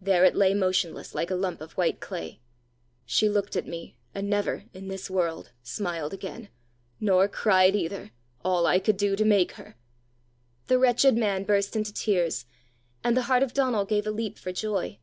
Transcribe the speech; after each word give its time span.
There 0.00 0.24
it 0.24 0.34
lay 0.34 0.54
motionless, 0.54 1.14
like 1.14 1.30
a 1.30 1.34
lump 1.34 1.60
of 1.60 1.72
white 1.74 2.00
clay. 2.00 2.40
She 3.04 3.28
looked 3.28 3.56
at 3.56 3.66
me 3.68 3.98
and 4.14 4.30
never 4.30 4.64
in 4.72 4.88
this 4.88 5.10
world 5.10 5.50
smiled 5.62 6.14
again! 6.14 6.48
nor 6.98 7.28
cried 7.28 7.76
either 7.76 8.10
all 8.42 8.64
I 8.66 8.78
could 8.78 8.96
do 8.96 9.14
to 9.16 9.24
make 9.26 9.52
her!" 9.60 9.76
The 10.68 10.78
wretched 10.78 11.14
man 11.18 11.44
burst 11.44 11.76
into 11.76 11.92
tears, 11.92 12.46
and 13.04 13.14
the 13.14 13.24
heart 13.24 13.42
of 13.42 13.52
Donal 13.52 13.84
gave 13.84 14.06
a 14.06 14.10
leap 14.10 14.38
for 14.38 14.50
joy. 14.50 14.98